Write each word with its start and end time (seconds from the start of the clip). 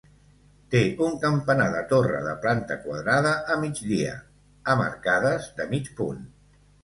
Té 0.75 0.79
un 1.07 1.11
campanar 1.25 1.67
de 1.73 1.81
torre, 1.91 2.21
de 2.29 2.31
planta 2.45 2.77
quadrada, 2.87 3.35
a 3.55 3.59
migdia; 3.65 4.15
amb 4.75 4.85
arcades 4.87 5.51
de 5.61 5.69
mig 5.75 5.93
punt. 6.01 6.25